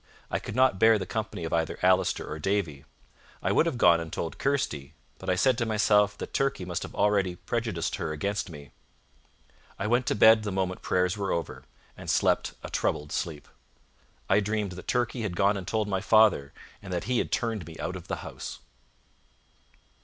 I 0.31 0.39
could 0.39 0.55
not 0.55 0.79
bear 0.79 0.97
the 0.97 1.05
company 1.05 1.43
of 1.43 1.53
either 1.53 1.77
Allister 1.83 2.27
or 2.27 2.39
Davie. 2.39 2.85
I 3.43 3.51
would 3.51 3.67
have 3.67 3.77
gone 3.77 3.99
and 3.99 4.11
told 4.11 4.39
Kirsty, 4.39 4.95
but 5.19 5.29
I 5.29 5.35
said 5.35 5.59
to 5.59 5.65
myself 5.67 6.17
that 6.17 6.33
Turkey 6.33 6.65
must 6.65 6.81
have 6.81 6.95
already 6.95 7.35
prejudiced 7.35 7.97
her 7.97 8.11
against 8.11 8.49
me. 8.49 8.71
I 9.77 9.85
went 9.85 10.07
to 10.07 10.15
bed 10.15 10.41
the 10.41 10.51
moment 10.51 10.81
prayers 10.81 11.17
were 11.17 11.31
over, 11.31 11.65
and 11.95 12.09
slept 12.09 12.55
a 12.63 12.69
troubled 12.71 13.11
sleep. 13.11 13.47
I 14.27 14.39
dreamed 14.39 14.71
that 14.71 14.87
Turkey 14.87 15.21
had 15.21 15.35
gone 15.35 15.55
and 15.55 15.67
told 15.67 15.87
my 15.87 16.01
father, 16.01 16.51
and 16.81 16.91
that 16.91 17.03
he 17.03 17.19
had 17.19 17.31
turned 17.31 17.67
me 17.67 17.77
out 17.77 17.95
of 17.95 18.07
the 18.07 18.25
house. 18.25 18.57